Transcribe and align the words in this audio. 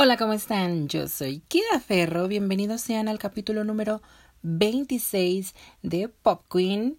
Hola, 0.00 0.16
¿cómo 0.16 0.32
están? 0.32 0.86
Yo 0.86 1.08
soy 1.08 1.40
Kida 1.48 1.80
Ferro. 1.84 2.28
Bienvenidos 2.28 2.82
sean 2.82 3.08
al 3.08 3.18
capítulo 3.18 3.64
número 3.64 4.00
26 4.42 5.56
de 5.82 6.08
Pop 6.08 6.44
Queen, 6.48 6.98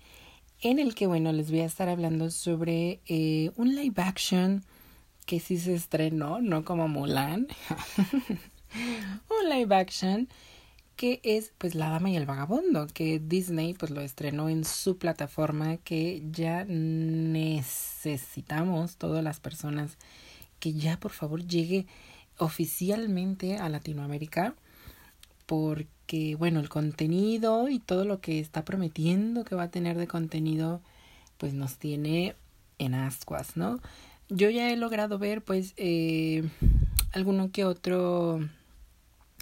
en 0.59 0.79
el 0.79 0.95
que, 0.95 1.07
bueno, 1.07 1.31
les 1.31 1.49
voy 1.49 1.61
a 1.61 1.65
estar 1.65 1.87
hablando 1.87 2.29
sobre 2.29 2.99
eh, 3.05 3.51
un 3.55 3.73
live 3.73 4.03
action 4.03 4.65
que 5.25 5.39
sí 5.39 5.57
se 5.57 5.75
estrenó, 5.75 6.41
no 6.41 6.65
como 6.65 6.89
Mulan. 6.89 7.47
un 9.29 9.49
live 9.49 9.73
action 9.73 10.27
que 10.97 11.21
es 11.23 11.53
pues 11.57 11.75
La 11.75 11.91
Dama 11.91 12.09
y 12.09 12.17
el 12.17 12.25
Vagabundo, 12.25 12.87
que 12.87 13.19
Disney 13.19 13.75
pues 13.75 13.91
lo 13.91 14.01
estrenó 14.01 14.49
en 14.49 14.65
su 14.65 14.97
plataforma 14.97 15.77
que 15.77 16.21
ya 16.31 16.65
necesitamos 16.65 18.97
todas 18.97 19.23
las 19.23 19.39
personas 19.39 19.97
que 20.59 20.73
ya 20.73 20.99
por 20.99 21.11
favor 21.11 21.47
llegue 21.47 21.87
oficialmente 22.39 23.57
a 23.57 23.69
Latinoamérica 23.69 24.55
porque 25.45 26.35
bueno 26.37 26.59
el 26.59 26.69
contenido 26.69 27.69
y 27.69 27.79
todo 27.79 28.05
lo 28.05 28.21
que 28.21 28.39
está 28.39 28.65
prometiendo 28.65 29.43
que 29.43 29.55
va 29.55 29.63
a 29.63 29.71
tener 29.71 29.97
de 29.97 30.07
contenido 30.07 30.81
pues 31.37 31.53
nos 31.53 31.77
tiene 31.77 32.35
en 32.77 32.95
ascuas 32.95 33.57
no 33.57 33.79
yo 34.29 34.49
ya 34.49 34.71
he 34.71 34.77
logrado 34.77 35.19
ver 35.19 35.43
pues 35.43 35.73
eh, 35.77 36.47
alguno 37.11 37.51
que 37.51 37.65
otro 37.65 38.39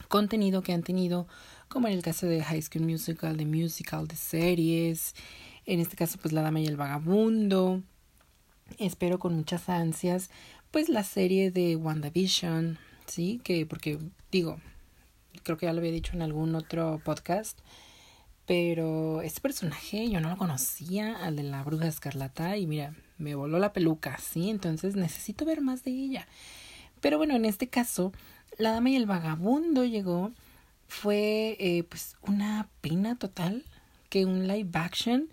contenido 0.07 0.61
que 0.61 0.73
han 0.73 0.83
tenido 0.83 1.27
como 1.67 1.87
en 1.87 1.93
el 1.93 2.01
caso 2.01 2.25
de 2.25 2.43
High 2.43 2.61
School 2.61 2.85
Musical 2.85 3.37
de 3.37 3.45
musical 3.45 4.07
de 4.07 4.15
series 4.15 5.13
en 5.65 5.79
este 5.79 5.95
caso 5.95 6.17
pues 6.19 6.33
La 6.33 6.41
Dama 6.41 6.61
y 6.61 6.65
el 6.65 6.77
Vagabundo 6.77 7.83
espero 8.77 9.19
con 9.19 9.35
muchas 9.35 9.69
ansias 9.69 10.29
pues 10.71 10.89
la 10.89 11.03
serie 11.03 11.51
de 11.51 11.75
WandaVision 11.75 12.77
¿sí? 13.07 13.41
Que 13.43 13.65
porque 13.65 13.99
digo, 14.31 14.59
creo 15.43 15.57
que 15.57 15.65
ya 15.65 15.73
lo 15.73 15.79
había 15.79 15.91
dicho 15.91 16.13
en 16.13 16.21
algún 16.21 16.55
otro 16.55 17.01
podcast, 17.03 17.59
pero 18.45 19.21
este 19.21 19.41
personaje 19.41 20.09
yo 20.09 20.21
no 20.21 20.29
lo 20.29 20.37
conocía, 20.37 21.17
al 21.25 21.35
de 21.35 21.43
la 21.43 21.63
bruja 21.63 21.87
escarlata, 21.87 22.57
y 22.57 22.67
mira, 22.67 22.93
me 23.17 23.35
voló 23.35 23.59
la 23.59 23.73
peluca, 23.73 24.17
¿sí? 24.19 24.49
Entonces 24.49 24.95
necesito 24.95 25.45
ver 25.45 25.61
más 25.61 25.83
de 25.83 25.91
ella. 25.91 26.27
Pero 27.01 27.17
bueno, 27.17 27.35
en 27.35 27.45
este 27.45 27.67
caso, 27.67 28.13
La 28.57 28.71
Dama 28.71 28.89
y 28.89 28.95
el 28.95 29.05
Vagabundo 29.05 29.83
llegó, 29.83 30.31
fue 30.87 31.57
eh, 31.59 31.83
pues 31.83 32.15
una 32.21 32.69
pena 32.79 33.17
total 33.17 33.65
que 34.09 34.25
un 34.25 34.47
live 34.47 34.69
action 34.73 35.27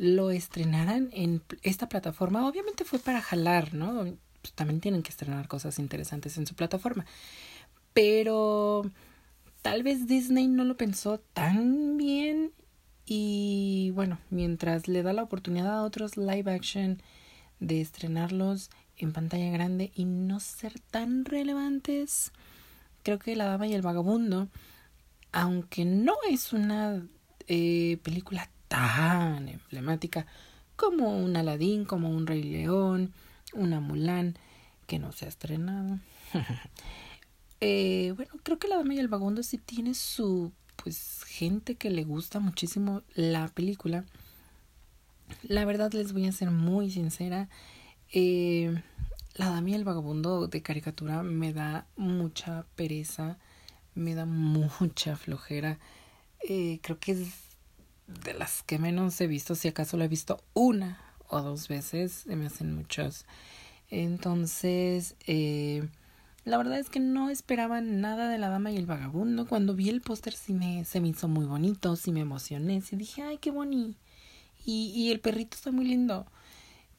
lo 0.00 0.30
estrenaran 0.30 1.10
en 1.12 1.42
esta 1.60 1.86
plataforma. 1.86 2.48
Obviamente 2.48 2.86
fue 2.86 2.98
para 2.98 3.20
jalar, 3.20 3.74
¿no? 3.74 4.06
pues, 4.40 4.54
también 4.54 4.80
tienen 4.80 5.02
que 5.02 5.10
estrenar 5.10 5.46
cosas 5.46 5.78
interesantes 5.78 6.38
en 6.38 6.46
su 6.46 6.54
plataforma. 6.54 7.04
Pero 7.92 8.90
tal 9.60 9.82
vez 9.82 10.06
Disney 10.06 10.48
no 10.48 10.64
lo 10.64 10.78
pensó 10.78 11.18
tan 11.34 11.98
bien 11.98 12.52
y 13.04 13.90
bueno, 13.94 14.18
mientras 14.30 14.88
le 14.88 15.02
da 15.02 15.12
la 15.12 15.22
oportunidad 15.22 15.78
a 15.78 15.82
otros 15.82 16.16
live 16.16 16.50
action 16.50 17.02
de 17.58 17.82
estrenarlos 17.82 18.70
en 18.96 19.12
pantalla 19.12 19.50
grande 19.50 19.92
y 19.94 20.06
no 20.06 20.40
ser 20.40 20.80
tan 20.80 21.26
relevantes, 21.26 22.32
creo 23.02 23.18
que 23.18 23.36
La 23.36 23.44
Dama 23.44 23.66
y 23.66 23.74
el 23.74 23.82
Vagabundo, 23.82 24.48
aunque 25.30 25.84
no 25.84 26.14
es 26.30 26.54
una 26.54 27.06
eh, 27.48 27.98
película 28.02 28.48
tan 28.70 29.48
emblemática 29.48 30.26
como 30.76 31.18
un 31.18 31.36
Aladdin, 31.36 31.84
como 31.84 32.08
un 32.08 32.24
Rey 32.28 32.44
León, 32.44 33.12
una 33.52 33.80
Mulan 33.80 34.38
que 34.86 35.00
no 35.00 35.10
se 35.10 35.26
ha 35.26 35.28
estrenado. 35.28 35.98
eh, 37.60 38.14
bueno, 38.14 38.32
creo 38.44 38.60
que 38.60 38.68
La 38.68 38.76
Dama 38.76 38.94
y 38.94 39.00
el 39.00 39.08
Vagabundo 39.08 39.42
sí 39.42 39.58
tiene 39.58 39.94
su 39.94 40.52
pues 40.76 41.24
gente 41.26 41.74
que 41.74 41.90
le 41.90 42.04
gusta 42.04 42.38
muchísimo 42.38 43.02
la 43.16 43.48
película. 43.48 44.04
La 45.42 45.64
verdad 45.64 45.92
les 45.92 46.12
voy 46.12 46.28
a 46.28 46.32
ser 46.32 46.52
muy 46.52 46.92
sincera. 46.92 47.48
Eh, 48.12 48.80
la 49.34 49.50
Dama 49.50 49.70
y 49.70 49.74
el 49.74 49.84
Vagabundo 49.84 50.46
de 50.46 50.62
caricatura 50.62 51.24
me 51.24 51.52
da 51.52 51.88
mucha 51.96 52.66
pereza, 52.76 53.36
me 53.96 54.14
da 54.14 54.26
mucha 54.26 55.16
flojera. 55.16 55.80
Eh, 56.48 56.78
creo 56.82 57.00
que 57.00 57.12
es 57.12 57.49
de 58.24 58.34
las 58.34 58.62
que 58.62 58.78
menos 58.78 59.20
he 59.20 59.26
visto, 59.26 59.54
si 59.54 59.68
acaso 59.68 59.96
la 59.96 60.04
he 60.04 60.08
visto 60.08 60.42
una 60.54 61.00
o 61.28 61.40
dos 61.40 61.68
veces, 61.68 62.26
me 62.26 62.46
hacen 62.46 62.74
muchos. 62.74 63.24
Entonces, 63.88 65.16
eh, 65.26 65.88
la 66.44 66.58
verdad 66.58 66.78
es 66.78 66.90
que 66.90 67.00
no 67.00 67.30
esperaba 67.30 67.80
nada 67.80 68.28
de 68.28 68.38
la 68.38 68.48
dama 68.48 68.70
y 68.70 68.76
el 68.76 68.86
vagabundo. 68.86 69.46
Cuando 69.46 69.74
vi 69.74 69.88
el 69.88 70.00
póster 70.00 70.32
sí 70.32 70.52
me, 70.52 70.84
se 70.84 71.00
me 71.00 71.08
hizo 71.08 71.28
muy 71.28 71.46
bonito, 71.46 71.96
sí 71.96 72.12
me 72.12 72.20
emocioné, 72.20 72.80
sí 72.80 72.96
dije, 72.96 73.22
ay, 73.22 73.38
qué 73.38 73.50
bonito. 73.50 73.98
Y, 74.64 74.92
y 74.94 75.10
el 75.10 75.20
perrito 75.20 75.56
está 75.56 75.70
muy 75.72 75.86
lindo. 75.86 76.26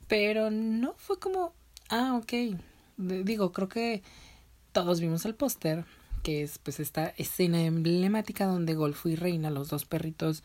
Pero 0.07 0.51
no 0.51 0.93
fue 0.97 1.19
como, 1.19 1.53
ah, 1.89 2.19
ok. 2.21 2.57
Digo, 2.97 3.51
creo 3.51 3.69
que 3.69 4.03
todos 4.71 4.99
vimos 4.99 5.25
el 5.25 5.35
póster, 5.35 5.85
que 6.23 6.43
es 6.43 6.57
pues 6.59 6.79
esta 6.79 7.07
escena 7.17 7.61
emblemática 7.61 8.45
donde 8.45 8.75
Golfo 8.75 9.09
y 9.09 9.15
Reina, 9.15 9.49
los 9.49 9.69
dos 9.69 9.85
perritos 9.85 10.43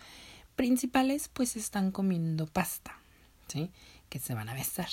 principales, 0.56 1.28
pues 1.28 1.56
están 1.56 1.92
comiendo 1.92 2.46
pasta. 2.46 3.00
¿sí? 3.48 3.70
Que 4.08 4.18
se 4.18 4.34
van 4.34 4.48
a 4.48 4.54
besar. 4.54 4.88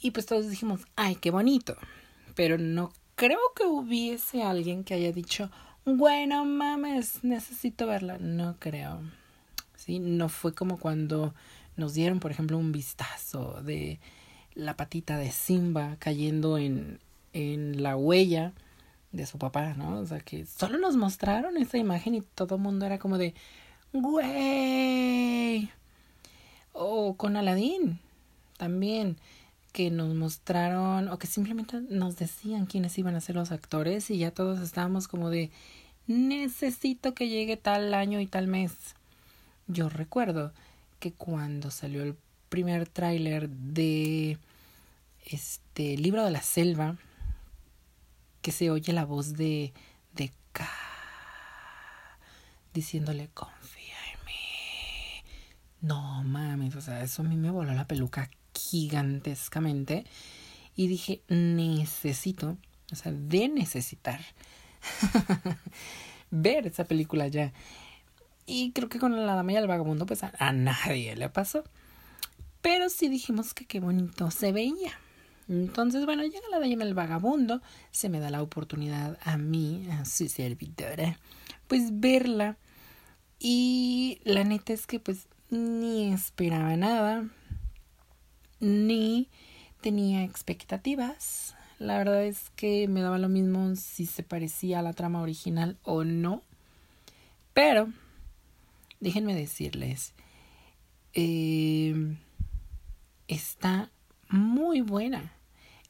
Y 0.00 0.10
pues 0.12 0.26
todos 0.26 0.48
dijimos, 0.48 0.82
ay, 0.96 1.16
qué 1.16 1.30
bonito. 1.30 1.76
Pero 2.34 2.58
no 2.58 2.92
creo 3.14 3.40
que 3.54 3.64
hubiese 3.64 4.42
alguien 4.42 4.84
que 4.84 4.94
haya 4.94 5.12
dicho, 5.12 5.50
bueno, 5.84 6.44
mames, 6.44 7.22
necesito 7.24 7.86
verla. 7.86 8.18
No 8.18 8.56
creo. 8.58 9.00
¿Sí? 9.76 9.98
No 9.98 10.28
fue 10.28 10.54
como 10.54 10.78
cuando 10.78 11.34
nos 11.76 11.94
dieron, 11.94 12.20
por 12.20 12.30
ejemplo, 12.30 12.58
un 12.58 12.72
vistazo 12.72 13.62
de 13.62 14.00
la 14.54 14.76
patita 14.76 15.16
de 15.16 15.30
Simba 15.30 15.96
cayendo 15.98 16.58
en, 16.58 17.00
en 17.32 17.82
la 17.82 17.96
huella 17.96 18.52
de 19.12 19.26
su 19.26 19.38
papá, 19.38 19.74
¿no? 19.74 19.98
O 20.00 20.06
sea, 20.06 20.20
que 20.20 20.46
solo 20.46 20.78
nos 20.78 20.96
mostraron 20.96 21.56
esa 21.56 21.78
imagen 21.78 22.14
y 22.14 22.20
todo 22.20 22.56
el 22.56 22.60
mundo 22.60 22.86
era 22.86 22.98
como 22.98 23.18
de, 23.18 23.34
güey, 23.92 25.70
o 26.72 27.14
con 27.16 27.36
Aladdin 27.36 27.98
también, 28.56 29.16
que 29.72 29.90
nos 29.90 30.14
mostraron 30.14 31.08
o 31.08 31.18
que 31.18 31.26
simplemente 31.26 31.80
nos 31.88 32.16
decían 32.16 32.66
quiénes 32.66 32.98
iban 32.98 33.14
a 33.14 33.20
ser 33.20 33.36
los 33.36 33.52
actores 33.52 34.10
y 34.10 34.18
ya 34.18 34.30
todos 34.30 34.60
estábamos 34.60 35.08
como 35.08 35.30
de 35.30 35.50
necesito 36.06 37.14
que 37.14 37.28
llegue 37.28 37.56
tal 37.56 37.94
año 37.94 38.20
y 38.20 38.26
tal 38.26 38.48
mes. 38.48 38.72
Yo 39.68 39.88
recuerdo 39.88 40.52
que 40.98 41.12
cuando 41.12 41.70
salió 41.70 42.02
el 42.02 42.16
primer 42.48 42.88
tráiler 42.88 43.48
de 43.48 44.38
este 45.24 45.96
libro 45.96 46.24
de 46.24 46.32
la 46.32 46.42
selva 46.42 46.96
que 48.42 48.50
se 48.50 48.70
oye 48.70 48.92
la 48.92 49.04
voz 49.04 49.34
de 49.34 49.72
de 50.14 50.32
K 50.52 50.68
diciéndole 52.74 53.28
confía 53.34 53.79
no 55.80 56.22
mames, 56.24 56.76
o 56.76 56.80
sea, 56.80 57.02
eso 57.02 57.22
a 57.22 57.24
mí 57.24 57.36
me 57.36 57.50
voló 57.50 57.72
la 57.72 57.86
peluca 57.86 58.30
gigantescamente. 58.54 60.04
Y 60.76 60.86
dije, 60.86 61.22
necesito, 61.28 62.56
o 62.92 62.96
sea, 62.96 63.12
de 63.12 63.48
necesitar 63.48 64.20
ver 66.30 66.66
esa 66.66 66.84
película 66.84 67.28
ya. 67.28 67.52
Y 68.46 68.72
creo 68.72 68.88
que 68.88 68.98
con 68.98 69.14
la 69.26 69.34
dama 69.34 69.52
y 69.52 69.56
el 69.56 69.66
vagabundo, 69.66 70.06
pues 70.06 70.22
a, 70.22 70.52
nadie 70.52 71.16
le 71.16 71.28
pasó. 71.28 71.64
Pero 72.62 72.88
sí 72.88 73.08
dijimos 73.08 73.54
que 73.54 73.66
qué 73.66 73.80
bonito 73.80 74.30
se 74.30 74.52
veía. 74.52 74.92
Entonces, 75.48 76.04
bueno, 76.04 76.22
llega 76.22 76.48
la 76.50 76.58
dama 76.58 76.68
y 76.68 76.72
el 76.74 76.94
vagabundo, 76.94 77.60
se 77.90 78.08
me 78.08 78.20
da 78.20 78.30
la 78.30 78.42
oportunidad 78.42 79.18
a 79.22 79.36
mí, 79.36 79.88
a 79.90 80.04
su 80.04 80.28
servidora, 80.28 81.18
pues 81.68 82.00
verla. 82.00 82.56
Y 83.38 84.20
la 84.24 84.44
neta 84.44 84.72
es 84.72 84.86
que 84.86 85.00
pues 85.00 85.26
ni 85.50 86.12
esperaba 86.12 86.76
nada, 86.76 87.28
ni 88.60 89.28
tenía 89.80 90.24
expectativas. 90.24 91.54
La 91.78 91.98
verdad 91.98 92.24
es 92.24 92.50
que 92.56 92.86
me 92.88 93.00
daba 93.00 93.18
lo 93.18 93.28
mismo 93.28 93.74
si 93.74 94.06
se 94.06 94.22
parecía 94.22 94.78
a 94.78 94.82
la 94.82 94.92
trama 94.92 95.22
original 95.22 95.78
o 95.82 96.04
no. 96.04 96.42
Pero, 97.54 97.88
déjenme 99.00 99.34
decirles, 99.34 100.14
eh, 101.14 102.16
está 103.28 103.90
muy 104.28 104.82
buena, 104.82 105.32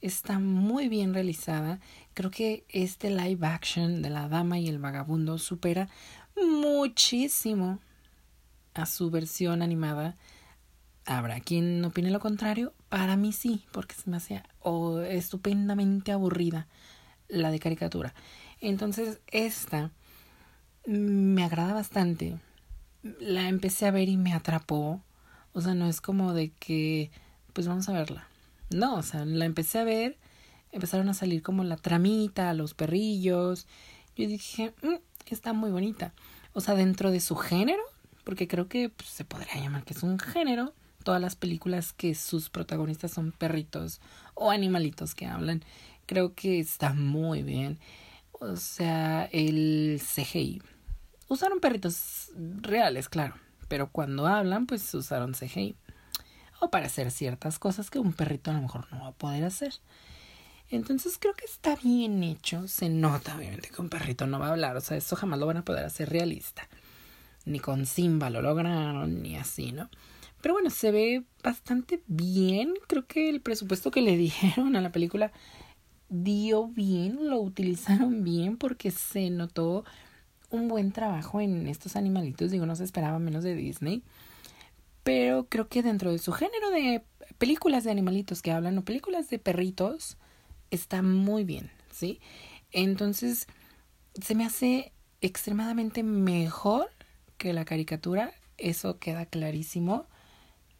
está 0.00 0.38
muy 0.38 0.88
bien 0.88 1.12
realizada. 1.12 1.80
Creo 2.14 2.30
que 2.30 2.64
este 2.68 3.10
live 3.10 3.46
action 3.46 4.00
de 4.00 4.10
La 4.10 4.28
Dama 4.28 4.58
y 4.58 4.68
el 4.68 4.78
Vagabundo 4.78 5.38
supera 5.38 5.88
muchísimo 6.36 7.78
a 8.74 8.86
su 8.86 9.10
versión 9.10 9.62
animada. 9.62 10.16
Habrá 11.06 11.40
quien 11.40 11.84
opine 11.84 12.10
lo 12.10 12.20
contrario. 12.20 12.72
Para 12.88 13.16
mí 13.16 13.32
sí, 13.32 13.64
porque 13.72 13.94
se 13.94 14.10
me 14.10 14.16
hacía 14.16 14.44
oh, 14.60 15.00
estupendamente 15.00 16.12
aburrida 16.12 16.68
la 17.28 17.50
de 17.50 17.58
caricatura. 17.58 18.14
Entonces, 18.60 19.20
esta 19.28 19.90
me 20.86 21.44
agrada 21.44 21.74
bastante. 21.74 22.38
La 23.02 23.48
empecé 23.48 23.86
a 23.86 23.90
ver 23.90 24.08
y 24.08 24.16
me 24.16 24.32
atrapó. 24.32 25.02
O 25.52 25.60
sea, 25.60 25.74
no 25.74 25.88
es 25.88 26.00
como 26.00 26.32
de 26.32 26.50
que, 26.50 27.10
pues 27.52 27.66
vamos 27.66 27.88
a 27.88 27.92
verla. 27.92 28.28
No, 28.70 28.96
o 28.96 29.02
sea, 29.02 29.24
la 29.24 29.46
empecé 29.46 29.80
a 29.80 29.84
ver, 29.84 30.16
empezaron 30.70 31.08
a 31.08 31.14
salir 31.14 31.42
como 31.42 31.64
la 31.64 31.76
tramita, 31.76 32.54
los 32.54 32.74
perrillos. 32.74 33.66
Yo 34.16 34.28
dije, 34.28 34.74
mm, 34.82 34.96
está 35.26 35.52
muy 35.52 35.70
bonita. 35.70 36.12
O 36.52 36.60
sea, 36.60 36.74
dentro 36.74 37.10
de 37.10 37.20
su 37.20 37.36
género, 37.36 37.82
porque 38.24 38.48
creo 38.48 38.68
que 38.68 38.88
pues, 38.88 39.08
se 39.08 39.24
podría 39.24 39.56
llamar 39.56 39.84
que 39.84 39.94
es 39.94 40.02
un 40.02 40.18
género, 40.18 40.74
todas 41.02 41.20
las 41.20 41.36
películas 41.36 41.92
que 41.92 42.14
sus 42.14 42.50
protagonistas 42.50 43.12
son 43.12 43.32
perritos 43.32 44.00
o 44.34 44.50
animalitos 44.50 45.14
que 45.14 45.26
hablan, 45.26 45.64
creo 46.06 46.34
que 46.34 46.58
está 46.60 46.92
muy 46.92 47.42
bien. 47.42 47.78
O 48.32 48.56
sea, 48.56 49.28
el 49.32 50.00
CGI. 50.02 50.62
Usaron 51.28 51.60
perritos 51.60 52.30
reales, 52.36 53.08
claro, 53.08 53.34
pero 53.68 53.90
cuando 53.90 54.26
hablan, 54.26 54.66
pues 54.66 54.92
usaron 54.94 55.34
CGI. 55.34 55.76
O 56.60 56.70
para 56.70 56.86
hacer 56.86 57.10
ciertas 57.10 57.58
cosas 57.58 57.90
que 57.90 57.98
un 57.98 58.12
perrito 58.12 58.50
a 58.50 58.54
lo 58.54 58.62
mejor 58.62 58.86
no 58.92 59.00
va 59.00 59.08
a 59.08 59.12
poder 59.12 59.44
hacer. 59.44 59.74
Entonces 60.70 61.18
creo 61.18 61.34
que 61.34 61.44
está 61.44 61.76
bien 61.76 62.22
hecho. 62.22 62.68
Se 62.68 62.88
nota, 62.88 63.36
obviamente, 63.36 63.70
que 63.70 63.80
un 63.80 63.88
perrito 63.88 64.26
no 64.26 64.38
va 64.38 64.48
a 64.48 64.50
hablar. 64.50 64.76
O 64.76 64.80
sea, 64.80 64.96
eso 64.96 65.16
jamás 65.16 65.38
lo 65.38 65.46
van 65.46 65.58
a 65.58 65.64
poder 65.64 65.84
hacer 65.84 66.10
realista. 66.10 66.68
Ni 67.44 67.58
con 67.58 67.86
Simba 67.86 68.30
lo 68.30 68.42
lograron, 68.42 69.22
ni 69.22 69.36
así, 69.36 69.72
¿no? 69.72 69.88
Pero 70.40 70.54
bueno, 70.54 70.70
se 70.70 70.90
ve 70.90 71.24
bastante 71.42 72.02
bien. 72.06 72.74
Creo 72.86 73.06
que 73.06 73.28
el 73.28 73.40
presupuesto 73.40 73.90
que 73.90 74.02
le 74.02 74.16
dieron 74.42 74.76
a 74.76 74.80
la 74.80 74.92
película 74.92 75.32
dio 76.08 76.66
bien, 76.66 77.28
lo 77.28 77.40
utilizaron 77.40 78.24
bien 78.24 78.56
porque 78.56 78.90
se 78.90 79.30
notó 79.30 79.84
un 80.50 80.68
buen 80.68 80.92
trabajo 80.92 81.40
en 81.40 81.68
estos 81.68 81.96
animalitos. 81.96 82.50
Digo, 82.50 82.66
no 82.66 82.76
se 82.76 82.84
esperaba 82.84 83.18
menos 83.18 83.44
de 83.44 83.54
Disney. 83.54 84.02
Pero 85.02 85.46
creo 85.48 85.68
que 85.68 85.82
dentro 85.82 86.10
de 86.10 86.18
su 86.18 86.32
género 86.32 86.70
de 86.70 87.04
películas 87.38 87.84
de 87.84 87.90
animalitos 87.90 88.42
que 88.42 88.52
hablan 88.52 88.76
o 88.78 88.84
películas 88.84 89.30
de 89.30 89.38
perritos, 89.38 90.18
está 90.70 91.02
muy 91.02 91.44
bien, 91.44 91.70
¿sí? 91.90 92.20
Entonces, 92.72 93.46
se 94.20 94.34
me 94.34 94.44
hace 94.44 94.92
extremadamente 95.20 96.02
mejor 96.02 96.90
que 97.40 97.52
la 97.54 97.64
caricatura. 97.64 98.32
Eso 98.58 98.98
queda 98.98 99.24
clarísimo. 99.24 100.06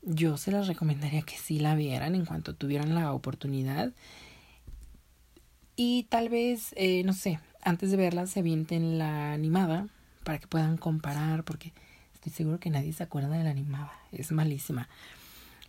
Yo 0.03 0.37
se 0.37 0.53
las 0.53 0.69
recomendaría 0.69 1.23
que 1.23 1.37
sí 1.37 1.59
la 1.59 1.75
vieran 1.75 2.15
en 2.15 2.27
cuanto 2.27 2.55
tuvieran 2.55 2.95
la 2.95 3.13
oportunidad. 3.13 3.93
Y 5.75 6.05
tal 6.05 6.29
vez, 6.29 6.75
eh, 6.77 7.03
no 7.05 7.15
sé, 7.15 7.41
antes 7.63 7.91
de 7.91 7.97
verla 7.97 8.27
se 8.27 8.41
avienten 8.41 8.99
la 8.99 9.33
animada 9.33 9.89
para 10.23 10.39
que 10.39 10.47
puedan 10.47 10.77
comparar, 10.77 11.43
porque 11.45 11.73
estoy 12.13 12.31
seguro 12.31 12.61
que 12.61 12.69
nadie 12.69 12.93
se 12.93 13.03
acuerda 13.03 13.31
de 13.31 13.45
la 13.45 13.51
animada. 13.51 13.93
Es 14.13 14.31
malísima. 14.31 14.89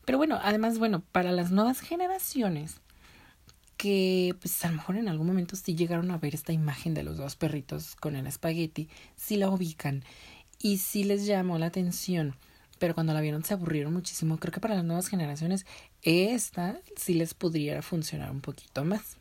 Pero 0.03 0.17
bueno, 0.17 0.39
además, 0.43 0.77
bueno, 0.77 1.01
para 1.13 1.31
las 1.31 1.51
nuevas 1.51 1.79
generaciones 1.79 2.81
que 3.77 4.35
pues 4.39 4.63
a 4.65 4.69
lo 4.69 4.75
mejor 4.75 4.97
en 4.97 5.07
algún 5.07 5.25
momento 5.25 5.55
sí 5.55 5.73
llegaron 5.73 6.11
a 6.11 6.17
ver 6.17 6.35
esta 6.35 6.53
imagen 6.53 6.93
de 6.93 7.01
los 7.01 7.17
dos 7.17 7.35
perritos 7.35 7.95
con 7.95 8.15
el 8.15 8.27
espagueti, 8.27 8.89
sí 9.15 9.37
la 9.37 9.49
ubican 9.49 10.03
y 10.61 10.77
sí 10.77 11.03
les 11.03 11.25
llamó 11.25 11.57
la 11.57 11.67
atención, 11.67 12.35
pero 12.79 12.93
cuando 12.93 13.13
la 13.13 13.21
vieron 13.21 13.43
se 13.43 13.53
aburrieron 13.53 13.93
muchísimo. 13.93 14.37
Creo 14.37 14.51
que 14.51 14.59
para 14.59 14.75
las 14.75 14.85
nuevas 14.85 15.07
generaciones 15.07 15.65
esta 16.01 16.79
sí 16.95 17.13
les 17.13 17.33
pudiera 17.33 17.81
funcionar 17.81 18.31
un 18.31 18.41
poquito 18.41 18.83
más 18.83 19.17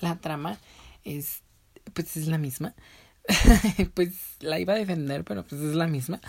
la 0.00 0.16
trama 0.16 0.58
es, 1.04 1.42
pues 1.92 2.16
es 2.16 2.26
la 2.26 2.38
misma. 2.38 2.74
pues 3.94 4.36
la 4.40 4.60
iba 4.60 4.74
a 4.74 4.76
defender, 4.76 5.24
pero 5.24 5.44
pues 5.44 5.60
es 5.60 5.74
la 5.74 5.86
misma. 5.86 6.20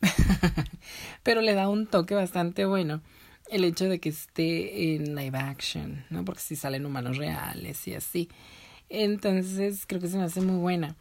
pero 1.22 1.42
le 1.42 1.54
da 1.54 1.68
un 1.68 1.86
toque 1.86 2.14
bastante 2.14 2.64
bueno 2.64 3.02
el 3.50 3.64
hecho 3.64 3.88
de 3.88 3.98
que 3.98 4.10
esté 4.10 4.94
en 4.94 5.16
live 5.16 5.36
action, 5.36 6.04
¿no? 6.08 6.24
Porque 6.24 6.40
si 6.40 6.56
salen 6.56 6.86
humanos 6.86 7.16
reales 7.16 7.86
y 7.88 7.94
así. 7.94 8.28
Entonces 8.88 9.84
creo 9.86 10.00
que 10.00 10.08
se 10.08 10.18
me 10.18 10.24
hace 10.24 10.40
muy 10.40 10.56
buena. 10.56 10.96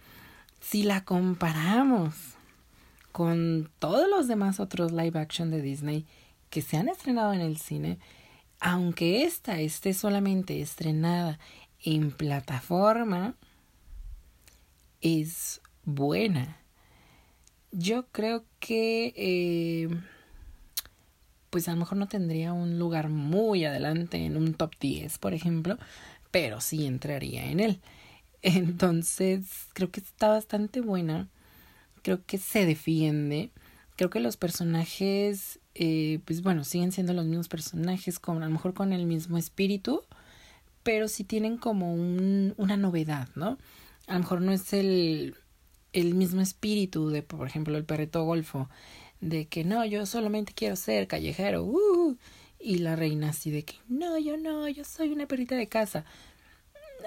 Si 0.59 0.83
la 0.83 1.05
comparamos 1.05 2.13
con 3.11 3.69
todos 3.79 4.09
los 4.09 4.27
demás 4.27 4.59
otros 4.59 4.91
live 4.91 5.19
action 5.19 5.51
de 5.51 5.61
Disney 5.61 6.05
que 6.49 6.61
se 6.61 6.77
han 6.77 6.89
estrenado 6.89 7.33
en 7.33 7.41
el 7.41 7.57
cine, 7.57 7.99
aunque 8.59 9.23
esta 9.23 9.59
esté 9.59 9.93
solamente 9.93 10.61
estrenada 10.61 11.39
en 11.83 12.11
plataforma 12.11 13.35
es 15.01 15.61
buena. 15.85 16.57
Yo 17.71 18.07
creo 18.11 18.45
que 18.59 19.13
eh, 19.15 19.89
pues 21.49 21.67
a 21.67 21.71
lo 21.71 21.77
mejor 21.77 21.97
no 21.97 22.07
tendría 22.07 22.53
un 22.53 22.79
lugar 22.79 23.09
muy 23.09 23.65
adelante 23.65 24.17
en 24.17 24.37
un 24.37 24.53
top 24.53 24.71
10, 24.79 25.17
por 25.17 25.33
ejemplo, 25.33 25.77
pero 26.31 26.61
sí 26.61 26.85
entraría 26.85 27.45
en 27.45 27.59
él. 27.59 27.81
Entonces, 28.41 29.45
creo 29.73 29.91
que 29.91 29.99
está 29.99 30.29
bastante 30.29 30.81
buena. 30.81 31.27
Creo 32.01 32.25
que 32.25 32.37
se 32.37 32.65
defiende. 32.65 33.51
Creo 33.95 34.09
que 34.09 34.19
los 34.19 34.37
personajes, 34.37 35.59
eh, 35.75 36.19
pues 36.25 36.41
bueno, 36.41 36.63
siguen 36.63 36.91
siendo 36.91 37.13
los 37.13 37.25
mismos 37.25 37.49
personajes, 37.49 38.19
con, 38.19 38.41
a 38.41 38.45
lo 38.45 38.51
mejor 38.51 38.73
con 38.73 38.93
el 38.93 39.05
mismo 39.05 39.37
espíritu, 39.37 40.03
pero 40.83 41.07
sí 41.07 41.23
tienen 41.23 41.57
como 41.57 41.93
un, 41.93 42.53
una 42.57 42.77
novedad, 42.77 43.27
¿no? 43.35 43.57
A 44.07 44.13
lo 44.13 44.19
mejor 44.19 44.41
no 44.41 44.51
es 44.51 44.73
el, 44.73 45.35
el 45.93 46.15
mismo 46.15 46.41
espíritu 46.41 47.09
de, 47.09 47.23
por 47.23 47.47
ejemplo, 47.47 47.77
el 47.77 47.85
perrito 47.85 48.23
golfo, 48.23 48.69
de 49.21 49.47
que 49.47 49.63
no, 49.65 49.83
yo 49.85 50.05
solamente 50.05 50.53
quiero 50.53 50.75
ser 50.75 51.07
callejero, 51.07 51.63
uh, 51.65 52.17
y 52.59 52.79
la 52.79 52.95
reina 52.95 53.29
así 53.29 53.51
de 53.51 53.63
que 53.63 53.75
no, 53.87 54.17
yo 54.17 54.37
no, 54.37 54.67
yo 54.67 54.83
soy 54.83 55.09
una 55.09 55.27
perrita 55.27 55.55
de 55.55 55.67
casa. 55.67 56.05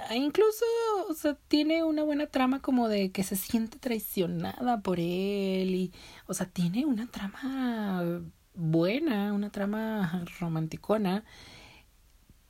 Ah, 0.09 0.17
incluso, 0.17 0.65
o 1.09 1.15
sea, 1.15 1.35
tiene 1.49 1.85
una 1.85 2.03
buena 2.03 2.27
trama 2.27 2.61
como 2.61 2.89
de 2.89 3.13
que 3.13 3.23
se 3.23 3.37
siente 3.37 3.79
traicionada 3.79 4.81
por 4.81 4.99
él 4.99 5.75
y, 5.75 5.93
o 6.27 6.35
sea, 6.35 6.47
tiene 6.47 6.85
una 6.87 7.07
trama 7.07 8.23
buena, 8.55 9.33
una 9.33 9.51
trama 9.51 10.25
romanticona 10.41 11.25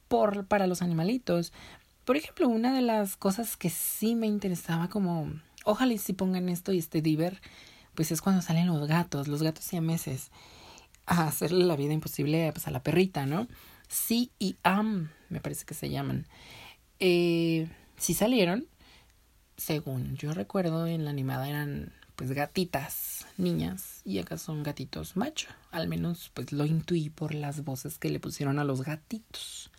por, 0.08 0.46
para 0.46 0.66
los 0.66 0.82
animalitos. 0.82 1.52
Por 2.04 2.16
ejemplo, 2.16 2.48
una 2.48 2.74
de 2.74 2.82
las 2.82 3.16
cosas 3.16 3.56
que 3.56 3.70
sí 3.70 4.14
me 4.14 4.26
interesaba 4.26 4.88
como, 4.88 5.30
ojalá 5.64 5.92
y 5.92 5.98
si 5.98 6.14
pongan 6.14 6.48
esto 6.48 6.72
y 6.72 6.78
este 6.78 7.02
diver, 7.02 7.40
pues 7.94 8.12
es 8.12 8.22
cuando 8.22 8.42
salen 8.42 8.66
los 8.66 8.88
gatos, 8.88 9.28
los 9.28 9.42
gatos 9.42 9.64
siameses, 9.64 10.30
a 11.06 11.26
hacerle 11.26 11.64
la 11.64 11.76
vida 11.76 11.92
imposible 11.92 12.50
pues, 12.52 12.66
a 12.66 12.70
la 12.70 12.82
perrita, 12.82 13.26
¿no? 13.26 13.46
Sí 13.88 14.30
y 14.38 14.56
Am, 14.62 15.10
me 15.28 15.40
parece 15.40 15.64
que 15.66 15.74
se 15.74 15.90
llaman. 15.90 16.26
Eh, 17.04 17.68
sí 17.96 18.14
salieron, 18.14 18.68
según 19.56 20.16
yo 20.16 20.32
recuerdo, 20.34 20.86
en 20.86 21.04
la 21.04 21.10
animada 21.10 21.48
eran 21.48 21.92
pues 22.14 22.30
gatitas, 22.30 23.26
niñas, 23.36 24.02
y 24.04 24.20
acá 24.20 24.38
son 24.38 24.62
gatitos 24.62 25.16
macho. 25.16 25.48
Al 25.72 25.88
menos 25.88 26.30
pues 26.32 26.52
lo 26.52 26.64
intuí 26.64 27.10
por 27.10 27.34
las 27.34 27.64
voces 27.64 27.98
que 27.98 28.08
le 28.08 28.20
pusieron 28.20 28.60
a 28.60 28.64
los 28.64 28.82
gatitos. 28.82 29.72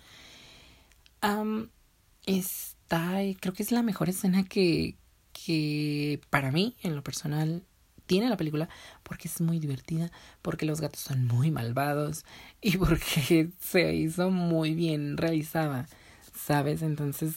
Está, 2.26 3.20
creo 3.40 3.54
que 3.54 3.64
es 3.64 3.72
la 3.72 3.84
mejor 3.84 4.10
escena 4.10 4.44
que, 4.44 4.98
que 5.32 6.20
para 6.30 6.52
mí, 6.52 6.76
en 6.84 6.94
lo 6.94 7.06
personal, 7.06 7.64
tiene 8.06 8.28
la 8.28 8.36
película 8.36 8.68
porque 9.04 9.30
es 9.30 9.40
muy 9.40 9.60
divertida, 9.60 10.12
porque 10.42 10.66
los 10.66 10.82
gatos 10.82 11.00
son 11.00 11.26
muy 11.26 11.52
malvados 11.52 12.26
y 12.62 12.76
porque 12.78 13.50
se 13.62 13.96
hizo 13.96 14.30
muy 14.30 14.74
bien 14.76 15.16
realizada, 15.16 15.88
¿sabes? 16.36 16.82
Entonces, 16.82 17.36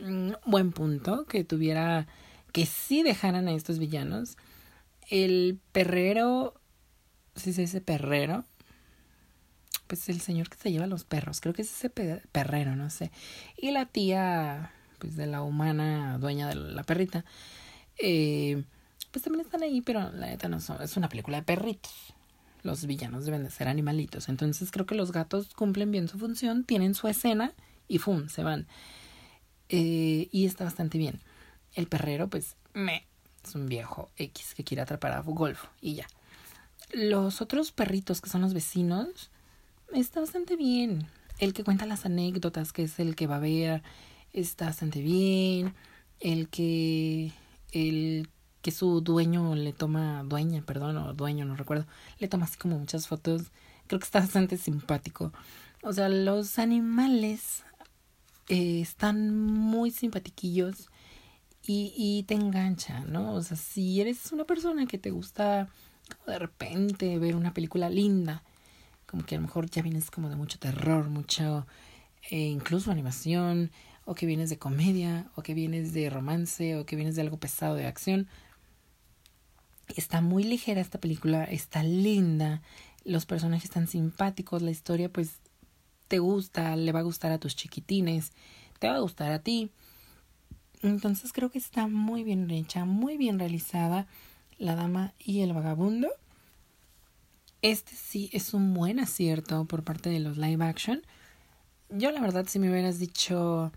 mm, 0.00 0.32
buen 0.46 0.72
punto 0.72 1.26
que 1.26 1.44
tuviera, 1.44 2.06
que 2.52 2.66
sí 2.66 3.02
dejaran 3.02 3.48
a 3.48 3.52
estos 3.52 3.78
villanos. 3.78 4.36
El 5.10 5.60
perrero, 5.72 6.54
si 7.36 7.52
se 7.52 7.62
dice 7.62 7.80
perrero, 7.80 8.44
pues 9.86 10.08
el 10.08 10.20
señor 10.20 10.48
que 10.48 10.56
se 10.56 10.72
lleva 10.72 10.86
los 10.86 11.04
perros, 11.04 11.40
creo 11.40 11.54
que 11.54 11.62
es 11.62 11.70
ese 11.70 11.90
perrero, 11.90 12.76
no 12.76 12.90
sé. 12.90 13.10
Y 13.56 13.70
la 13.70 13.86
tía, 13.86 14.72
pues 14.98 15.16
de 15.16 15.26
la 15.26 15.42
humana 15.42 16.18
dueña 16.18 16.48
de 16.48 16.54
la 16.54 16.82
perrita, 16.84 17.24
eh, 17.98 18.64
pues 19.10 19.22
también 19.22 19.44
están 19.44 19.62
ahí, 19.62 19.80
pero 19.80 20.10
la 20.12 20.26
neta 20.26 20.48
no 20.48 20.60
son, 20.60 20.82
es 20.82 20.96
una 20.96 21.08
película 21.08 21.38
de 21.38 21.42
perritos. 21.44 21.92
Los 22.62 22.86
villanos 22.86 23.26
deben 23.26 23.44
de 23.44 23.50
ser 23.50 23.68
animalitos. 23.68 24.30
Entonces 24.30 24.70
creo 24.70 24.86
que 24.86 24.94
los 24.94 25.12
gatos 25.12 25.54
cumplen 25.54 25.90
bien 25.90 26.08
su 26.08 26.18
función, 26.18 26.64
tienen 26.64 26.94
su 26.94 27.08
escena 27.08 27.52
y 27.88 27.98
¡fum! 27.98 28.28
se 28.28 28.42
van. 28.42 28.66
Eh, 29.68 30.28
y 30.30 30.46
está 30.46 30.64
bastante 30.64 30.98
bien. 30.98 31.20
El 31.74 31.86
perrero, 31.86 32.28
pues, 32.28 32.56
me, 32.72 33.06
es 33.44 33.54
un 33.54 33.66
viejo 33.66 34.10
X 34.16 34.54
que 34.54 34.64
quiere 34.64 34.82
atrapar 34.82 35.12
a 35.12 35.20
Golfo 35.20 35.68
y 35.80 35.94
ya. 35.94 36.06
Los 36.92 37.40
otros 37.40 37.72
perritos 37.72 38.20
que 38.20 38.30
son 38.30 38.42
los 38.42 38.54
vecinos, 38.54 39.30
está 39.92 40.20
bastante 40.20 40.56
bien. 40.56 41.06
El 41.38 41.52
que 41.52 41.64
cuenta 41.64 41.86
las 41.86 42.06
anécdotas, 42.06 42.72
que 42.72 42.84
es 42.84 42.98
el 42.98 43.16
que 43.16 43.26
va 43.26 43.36
a 43.36 43.40
ver 43.40 43.82
está 44.32 44.66
bastante 44.66 45.00
bien. 45.00 45.74
El 46.20 46.48
que 46.48 47.32
el 47.72 48.28
que 48.62 48.70
su 48.70 49.00
dueño 49.00 49.54
le 49.54 49.72
toma, 49.72 50.22
dueña, 50.24 50.62
perdón, 50.62 50.96
o 50.96 51.12
dueño, 51.12 51.44
no 51.44 51.54
recuerdo, 51.54 51.86
le 52.18 52.28
toma 52.28 52.46
así 52.46 52.56
como 52.56 52.78
muchas 52.78 53.08
fotos. 53.08 53.52
Creo 53.86 53.98
que 54.00 54.04
está 54.04 54.20
bastante 54.20 54.56
simpático. 54.56 55.32
O 55.82 55.92
sea, 55.92 56.08
los 56.08 56.58
animales 56.58 57.62
eh, 58.48 58.80
están 58.80 59.36
muy 59.36 59.90
simpatiquillos 59.90 60.88
y, 61.66 61.92
y 61.96 62.24
te 62.24 62.34
engancha, 62.34 63.00
¿no? 63.00 63.34
O 63.34 63.42
sea, 63.42 63.56
si 63.56 64.00
eres 64.00 64.32
una 64.32 64.44
persona 64.44 64.86
que 64.86 64.98
te 64.98 65.10
gusta 65.10 65.68
como 66.08 66.32
de 66.32 66.38
repente 66.38 67.18
ver 67.18 67.36
una 67.36 67.54
película 67.54 67.88
linda, 67.88 68.42
como 69.06 69.24
que 69.24 69.34
a 69.34 69.38
lo 69.38 69.46
mejor 69.46 69.70
ya 69.70 69.82
vienes 69.82 70.10
como 70.10 70.28
de 70.28 70.36
mucho 70.36 70.58
terror, 70.58 71.08
mucho, 71.08 71.66
eh, 72.30 72.48
incluso 72.48 72.90
animación, 72.90 73.70
o 74.04 74.14
que 74.14 74.26
vienes 74.26 74.50
de 74.50 74.58
comedia, 74.58 75.30
o 75.34 75.42
que 75.42 75.54
vienes 75.54 75.92
de 75.92 76.10
romance, 76.10 76.76
o 76.76 76.84
que 76.84 76.96
vienes 76.96 77.16
de 77.16 77.22
algo 77.22 77.38
pesado 77.38 77.74
de 77.74 77.86
acción. 77.86 78.28
Está 79.96 80.20
muy 80.20 80.44
ligera 80.44 80.80
esta 80.80 81.00
película, 81.00 81.44
está 81.44 81.82
linda, 81.82 82.62
los 83.04 83.26
personajes 83.26 83.64
están 83.64 83.86
simpáticos, 83.86 84.62
la 84.62 84.70
historia 84.70 85.10
pues 85.12 85.40
te 86.14 86.20
gusta, 86.20 86.76
le 86.76 86.92
va 86.92 87.00
a 87.00 87.02
gustar 87.02 87.32
a 87.32 87.38
tus 87.38 87.56
chiquitines, 87.56 88.30
te 88.78 88.88
va 88.88 88.94
a 88.94 89.00
gustar 89.00 89.32
a 89.32 89.40
ti. 89.40 89.72
Entonces 90.80 91.32
creo 91.32 91.50
que 91.50 91.58
está 91.58 91.88
muy 91.88 92.22
bien 92.22 92.48
hecha, 92.52 92.84
muy 92.84 93.16
bien 93.16 93.40
realizada. 93.40 94.06
La 94.56 94.76
Dama 94.76 95.12
y 95.18 95.40
el 95.40 95.52
Vagabundo. 95.52 96.06
Este 97.62 97.96
sí 97.96 98.30
es 98.32 98.54
un 98.54 98.74
buen 98.74 99.00
acierto 99.00 99.64
por 99.64 99.82
parte 99.82 100.08
de 100.08 100.20
los 100.20 100.36
live 100.36 100.64
action. 100.64 101.02
Yo 101.90 102.12
la 102.12 102.20
verdad 102.20 102.46
si 102.46 102.60
me 102.60 102.70
hubieras 102.70 103.00
dicho, 103.00 103.72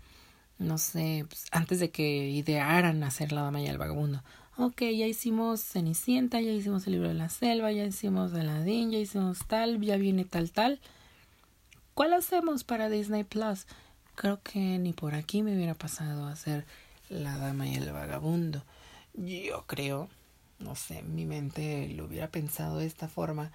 no 0.58 0.78
sé, 0.78 1.26
pues, 1.28 1.46
antes 1.50 1.80
de 1.80 1.90
que 1.90 2.28
idearan 2.28 3.02
hacer 3.02 3.32
La 3.32 3.42
Dama 3.42 3.62
y 3.62 3.66
el 3.66 3.78
Vagabundo. 3.78 4.22
Ok, 4.56 4.82
ya 4.82 5.08
hicimos 5.08 5.60
Cenicienta, 5.60 6.40
ya 6.40 6.52
hicimos 6.52 6.86
el 6.86 6.92
libro 6.92 7.08
de 7.08 7.14
la 7.14 7.30
selva, 7.30 7.72
ya 7.72 7.84
hicimos 7.84 8.32
Aladdin, 8.32 8.92
ya 8.92 8.98
hicimos 9.00 9.40
tal, 9.48 9.80
ya 9.80 9.96
viene 9.96 10.24
tal, 10.24 10.52
tal. 10.52 10.78
¿Cuál 11.98 12.14
hacemos 12.14 12.62
para 12.62 12.88
Disney 12.88 13.24
Plus? 13.24 13.66
Creo 14.14 14.40
que 14.40 14.60
ni 14.78 14.92
por 14.92 15.16
aquí 15.16 15.42
me 15.42 15.56
hubiera 15.56 15.74
pasado 15.74 16.26
a 16.26 16.30
hacer 16.30 16.64
La 17.08 17.36
Dama 17.36 17.66
y 17.66 17.74
el 17.74 17.90
Vagabundo. 17.90 18.62
Yo 19.14 19.64
creo 19.66 20.08
no 20.60 20.76
sé, 20.76 21.02
mi 21.02 21.26
mente 21.26 21.88
lo 21.96 22.04
hubiera 22.04 22.28
pensado 22.28 22.78
de 22.78 22.86
esta 22.86 23.08
forma. 23.08 23.50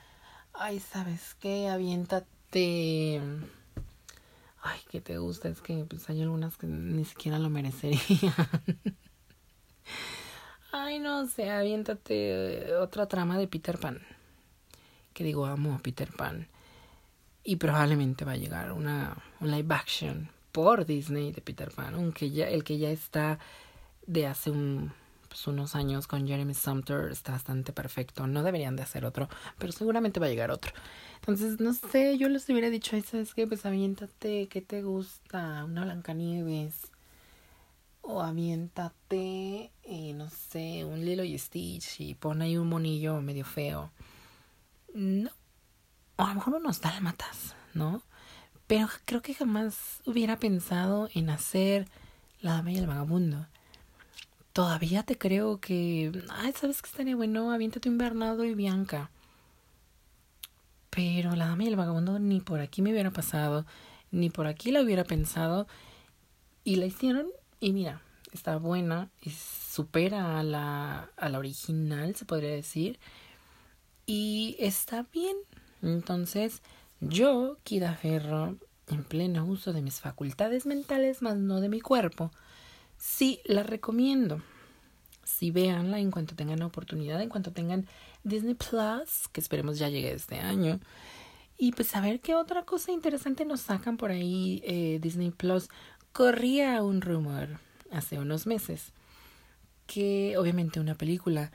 Ay, 0.51 0.81
¿sabes 0.81 1.35
qué? 1.39 1.69
Aviéntate. 1.69 3.21
Ay, 4.61 4.79
que 4.91 4.99
te 4.99 5.19
gusta, 5.19 5.47
es 5.47 5.61
que 5.61 5.85
pues 5.85 6.09
hay 6.09 6.21
algunas 6.21 6.57
que 6.57 6.67
ni 6.67 7.05
siquiera 7.05 7.39
lo 7.39 7.49
merecerían. 7.49 8.33
Ay, 10.73 10.99
no 10.99 11.27
sé, 11.27 11.49
aviéntate 11.49 12.75
otra 12.75 13.07
trama 13.07 13.37
de 13.37 13.47
Peter 13.47 13.77
Pan. 13.77 14.01
Que 15.13 15.23
digo, 15.23 15.45
amo 15.45 15.75
a 15.75 15.79
Peter 15.79 16.11
Pan. 16.11 16.49
Y 17.43 17.57
probablemente 17.57 18.25
va 18.25 18.33
a 18.33 18.37
llegar 18.37 18.71
una 18.71 19.17
un 19.39 19.51
live 19.51 19.73
action 19.73 20.29
por 20.51 20.85
Disney 20.85 21.31
de 21.31 21.41
Peter 21.41 21.69
Pan, 21.71 21.95
aunque 21.95 22.31
ya 22.31 22.47
el 22.47 22.63
que 22.63 22.77
ya 22.77 22.89
está 22.89 23.39
de 24.05 24.27
hace 24.27 24.51
un 24.51 24.93
pues, 25.33 25.47
unos 25.47 25.73
años 25.73 26.05
con 26.05 26.27
Jeremy 26.27 26.53
Sumter 26.53 27.11
está 27.11 27.31
bastante 27.31 27.73
perfecto. 27.73 28.27
No 28.27 28.43
deberían 28.43 28.75
de 28.75 28.83
hacer 28.83 29.03
otro, 29.03 29.29
pero 29.57 29.71
seguramente 29.71 30.19
va 30.19 30.27
a 30.27 30.29
llegar 30.29 30.51
otro. 30.51 30.71
Entonces, 31.15 31.59
no 31.59 31.73
sé, 31.73 32.19
yo 32.19 32.29
les 32.29 32.47
hubiera 32.49 32.69
dicho, 32.69 32.95
¿sabes 33.01 33.33
qué? 33.33 33.47
Pues 33.47 33.65
aviéntate, 33.65 34.47
¿qué 34.47 34.61
te 34.61 34.83
gusta? 34.83 35.63
Una 35.65 35.85
Blancanieves. 35.85 36.91
O 38.01 38.21
aviéntate, 38.21 39.71
eh, 39.83 40.13
no 40.13 40.29
sé, 40.29 40.85
un 40.85 41.03
Lilo 41.03 41.23
y 41.23 41.35
Stitch 41.39 41.99
y 42.01 42.13
pon 42.13 42.43
ahí 42.43 42.55
un 42.55 42.67
monillo 42.67 43.19
medio 43.19 43.43
feo. 43.43 43.89
No. 44.93 45.31
O 46.15 46.23
a 46.23 46.29
lo 46.29 46.35
mejor 46.35 46.55
unos 46.55 46.81
dálmatas, 46.81 47.55
¿no? 47.73 48.01
Pero 48.67 48.87
creo 49.05 49.21
que 49.21 49.33
jamás 49.33 50.01
hubiera 50.05 50.37
pensado 50.37 51.09
en 51.13 51.29
hacer 51.29 51.87
La 52.41 52.53
Dama 52.53 52.71
y 52.71 52.77
el 52.77 52.87
Vagabundo 52.87 53.47
todavía 54.53 55.03
te 55.03 55.17
creo 55.17 55.59
que, 55.59 56.11
ay, 56.29 56.53
¿sabes 56.53 56.81
qué 56.81 56.89
estaría 56.89 57.15
bueno? 57.15 57.51
Aviéntate 57.51 57.89
un 57.89 57.97
Bernardo 57.97 58.45
y 58.45 58.53
Bianca. 58.53 59.09
Pero 60.91 61.35
la 61.35 61.47
dama 61.47 61.63
y 61.63 61.67
el 61.67 61.75
vagabundo 61.75 62.19
ni 62.19 62.39
por 62.39 62.59
aquí 62.59 62.83
me 62.83 62.91
hubiera 62.91 63.09
pasado, 63.09 63.65
ni 64.11 64.29
por 64.29 64.45
aquí 64.45 64.71
la 64.71 64.81
hubiera 64.81 65.03
pensado. 65.03 65.67
Y 66.63 66.75
la 66.75 66.85
hicieron 66.85 67.27
y 67.59 67.73
mira, 67.73 68.01
está 68.31 68.57
buena 68.57 69.09
y 69.21 69.31
supera 69.31 70.39
a 70.39 70.43
la, 70.43 71.09
a 71.17 71.29
la 71.29 71.39
original, 71.39 72.15
se 72.15 72.25
podría 72.25 72.51
decir. 72.51 72.99
Y 74.05 74.55
está 74.59 75.07
bien. 75.11 75.35
Entonces, 75.83 76.63
yo, 76.99 77.57
Kida 77.63 77.93
Ferro, 77.95 78.57
en 78.87 79.03
pleno 79.03 79.45
uso 79.45 79.73
de 79.73 79.83
mis 79.83 79.99
facultades 79.99 80.65
mentales, 80.65 81.21
más 81.21 81.37
no 81.37 81.61
de 81.61 81.69
mi 81.69 81.81
cuerpo, 81.81 82.31
Sí, 83.05 83.41
la 83.43 83.63
recomiendo. 83.63 84.41
Sí, 85.25 85.51
véanla 85.51 85.99
en 85.99 86.09
cuanto 86.09 86.35
tengan 86.35 86.61
oportunidad, 86.61 87.21
en 87.21 87.27
cuanto 87.27 87.51
tengan 87.51 87.85
Disney 88.23 88.53
Plus, 88.53 89.27
que 89.33 89.41
esperemos 89.41 89.77
ya 89.77 89.89
llegue 89.89 90.13
este 90.13 90.39
año. 90.39 90.79
Y 91.57 91.73
pues 91.73 91.93
a 91.97 92.01
ver 92.01 92.21
qué 92.21 92.33
otra 92.33 92.63
cosa 92.63 92.93
interesante 92.93 93.43
nos 93.43 93.59
sacan 93.59 93.97
por 93.97 94.11
ahí 94.11 94.61
eh, 94.65 94.99
Disney 95.01 95.31
Plus. 95.31 95.67
Corría 96.13 96.81
un 96.81 97.01
rumor 97.01 97.59
hace 97.91 98.19
unos 98.19 98.47
meses 98.47 98.93
que 99.85 100.37
obviamente 100.37 100.79
una 100.79 100.95
película 100.95 101.51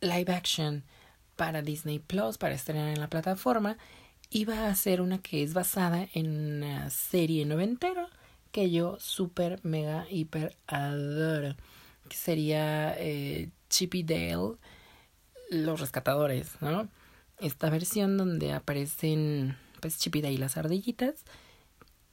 live 0.00 0.32
action 0.32 0.82
para 1.38 1.62
Disney 1.62 2.00
Plus, 2.00 2.36
para 2.36 2.56
estrenar 2.56 2.88
en 2.88 2.98
la 2.98 3.08
plataforma, 3.08 3.78
iba 4.28 4.68
a 4.68 4.74
ser 4.74 5.00
una 5.00 5.18
que 5.18 5.44
es 5.44 5.54
basada 5.54 6.08
en 6.12 6.28
una 6.56 6.90
serie 6.90 7.46
noventera 7.46 8.08
que 8.50 8.72
yo 8.72 8.98
super, 8.98 9.60
mega, 9.62 10.04
hiper 10.10 10.56
adoro. 10.66 11.54
Que 12.08 12.16
sería 12.16 12.92
eh, 12.98 13.50
Chippy 13.70 14.02
Dale, 14.02 14.56
Los 15.50 15.80
Rescatadores, 15.80 16.60
¿no? 16.60 16.88
Esta 17.38 17.70
versión 17.70 18.16
donde 18.16 18.52
aparecen 18.52 19.56
pues 19.80 19.96
Chip 19.98 20.16
y 20.16 20.36
las 20.38 20.56
ardillitas 20.56 21.24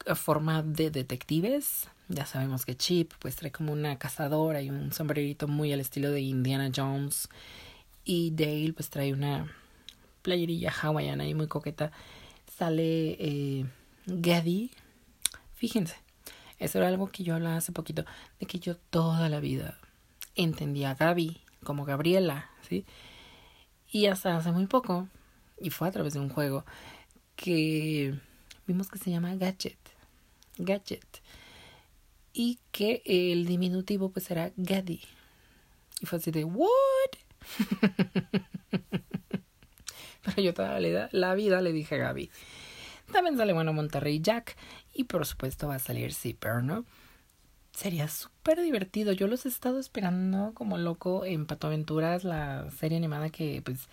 a 0.05 0.13
forma 0.13 0.61
de 0.61 0.91
detectives. 0.91 1.87
Ya 2.09 2.27
sabemos 2.27 2.63
que 2.63 2.77
Chip 2.77 3.13
pues 3.17 3.37
trae 3.37 3.51
como 3.51 3.73
una 3.73 3.97
cazadora 3.97 4.61
y 4.61 4.69
un 4.69 4.93
sombrerito 4.93 5.47
muy 5.47 5.73
al 5.73 5.79
estilo 5.79 6.11
de 6.11 6.21
Indiana 6.21 6.69
Jones. 6.75 7.27
Y 8.05 8.31
Dale 8.31 8.71
pues 8.73 8.89
trae 8.89 9.11
una 9.11 9.51
playerilla 10.21 10.71
hawaiana 10.71 11.27
y 11.27 11.33
muy 11.33 11.47
coqueta. 11.47 11.91
Sale 12.57 13.17
eh, 13.19 13.65
Gaddy. 14.05 14.71
Fíjense, 15.55 15.95
eso 16.59 16.77
era 16.77 16.87
algo 16.87 17.07
que 17.07 17.23
yo 17.23 17.35
hablaba 17.35 17.57
hace 17.57 17.71
poquito, 17.71 18.05
de 18.39 18.45
que 18.45 18.59
yo 18.59 18.77
toda 18.77 19.27
la 19.29 19.39
vida 19.39 19.77
entendía 20.35 20.91
a 20.91 20.95
Gaby 20.95 21.41
como 21.63 21.85
Gabriela, 21.85 22.49
¿sí? 22.67 22.85
Y 23.91 24.05
hasta 24.07 24.37
hace 24.37 24.51
muy 24.51 24.67
poco, 24.67 25.07
y 25.59 25.69
fue 25.69 25.87
a 25.87 25.91
través 25.91 26.13
de 26.13 26.19
un 26.19 26.29
juego, 26.29 26.65
que 27.35 28.13
vimos 28.67 28.89
que 28.89 28.99
se 28.99 29.11
llama 29.11 29.35
Gadget. 29.35 29.77
Gadget. 30.57 31.21
Y 32.33 32.59
que 32.71 33.01
el 33.05 33.45
diminutivo 33.45 34.09
pues 34.09 34.29
era 34.31 34.51
Gaddy. 34.55 35.01
Y 36.01 36.05
fue 36.05 36.19
así 36.19 36.31
de, 36.31 36.43
¿what? 36.43 36.69
Pero 40.25 40.41
yo 40.41 40.53
toda 40.53 40.79
la, 41.11 41.35
vida 41.35 41.61
le 41.61 41.71
dije 41.71 41.95
a 41.95 41.99
Gaby. 41.99 42.29
También 43.11 43.37
sale 43.37 43.53
bueno 43.53 43.73
Monterrey 43.73 44.19
Jack. 44.21 44.57
Y 44.93 45.05
por 45.05 45.25
supuesto 45.25 45.67
va 45.67 45.75
a 45.75 45.79
salir 45.79 46.13
Zipper, 46.13 46.63
¿no? 46.63 46.85
Sería 47.71 48.07
súper 48.07 48.61
divertido. 48.61 49.11
Yo 49.11 49.27
los 49.27 49.45
he 49.45 49.49
estado 49.49 49.79
esperando 49.79 50.53
como 50.53 50.77
loco 50.77 51.25
en 51.25 51.45
Pato 51.45 51.67
Aventuras, 51.67 52.23
la 52.23 52.69
serie 52.71 52.97
animada 52.97 53.29
que 53.29 53.61
pues 53.63 53.89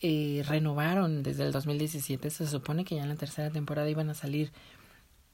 eh, 0.00 0.42
renovaron 0.48 1.22
desde 1.22 1.44
el 1.44 1.52
2017. 1.52 2.30
Se 2.30 2.46
supone 2.46 2.84
que 2.84 2.96
ya 2.96 3.02
en 3.02 3.10
la 3.10 3.16
tercera 3.16 3.50
temporada 3.50 3.90
iban 3.90 4.08
a 4.10 4.14
salir 4.14 4.50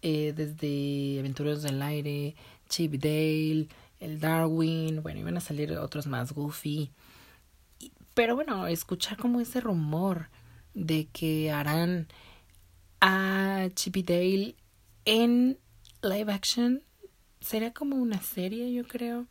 eh, 0.02 0.32
desde 0.36 1.20
Aventureros 1.20 1.62
del 1.62 1.80
Aire, 1.80 2.34
Chip 2.68 2.94
Dale, 2.94 3.68
el 4.00 4.20
Darwin, 4.20 5.02
bueno, 5.02 5.20
iban 5.20 5.36
a 5.36 5.40
salir 5.40 5.72
otros 5.72 6.06
más, 6.06 6.32
Goofy. 6.32 6.90
Pero 8.16 8.34
bueno, 8.34 8.66
escuchar 8.66 9.18
como 9.18 9.42
ese 9.42 9.60
rumor 9.60 10.30
de 10.72 11.06
que 11.12 11.50
harán 11.50 12.08
a 13.02 13.68
Chip 13.74 13.94
Dale 13.96 14.56
en 15.04 15.58
live 16.00 16.32
action 16.32 16.82
sería 17.42 17.74
como 17.74 17.96
una 17.96 18.22
serie, 18.22 18.72
yo 18.72 18.88
creo, 18.88 19.26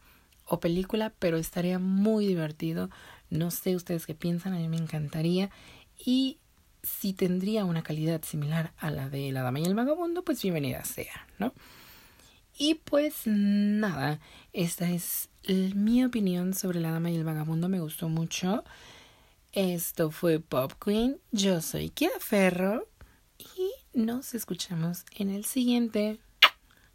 o 0.45 0.59
película, 0.59 1.11
pero 1.17 1.37
estaría 1.37 1.79
muy 1.79 2.27
divertido. 2.27 2.91
No 3.31 3.49
sé 3.49 3.75
ustedes 3.75 4.05
qué 4.05 4.13
piensan, 4.13 4.53
a 4.53 4.57
mí 4.57 4.69
me 4.69 4.77
encantaría. 4.77 5.49
Y 5.97 6.37
si 6.83 7.13
tendría 7.13 7.65
una 7.65 7.81
calidad 7.81 8.21
similar 8.21 8.71
a 8.77 8.91
la 8.91 9.09
de 9.09 9.31
La 9.31 9.41
Dama 9.41 9.61
y 9.61 9.65
el 9.65 9.73
Vagabundo, 9.73 10.23
pues 10.23 10.43
bienvenida 10.43 10.85
sea, 10.85 11.25
¿no? 11.39 11.55
Y 12.57 12.75
pues 12.75 13.21
nada, 13.25 14.19
esta 14.53 14.89
es 14.89 15.29
mi 15.47 16.05
opinión 16.05 16.53
sobre 16.53 16.79
La 16.79 16.91
Dama 16.91 17.11
y 17.11 17.15
el 17.15 17.23
Vagabundo. 17.23 17.67
Me 17.67 17.81
gustó 17.81 18.07
mucho. 18.07 18.63
Esto 19.51 20.09
fue 20.09 20.39
Pop 20.39 20.73
Queen. 20.83 21.19
Yo 21.31 21.61
soy 21.61 21.89
Kia 21.89 22.11
Ferro. 22.19 22.87
Y 23.37 23.71
nos 23.93 24.33
escuchamos 24.33 25.05
en 25.17 25.29
el 25.29 25.43
siguiente. 25.45 26.19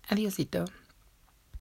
Adiosito. 0.08 0.64